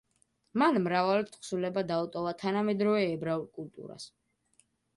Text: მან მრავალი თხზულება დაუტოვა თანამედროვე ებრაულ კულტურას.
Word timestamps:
მან 0.61 0.79
მრავალი 0.85 1.27
თხზულება 1.35 1.83
დაუტოვა 1.93 2.33
თანამედროვე 2.45 3.05
ებრაულ 3.13 3.47
კულტურას. 3.59 4.11